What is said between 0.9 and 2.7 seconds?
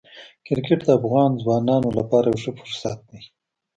افغان ځوانانو لپاره یو ښه